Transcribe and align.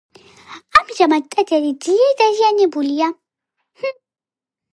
ამჟამად, 0.79 1.27
ტაძარი 1.35 1.73
ძლიერ 1.87 2.15
დაზიანებულია. 2.23 3.11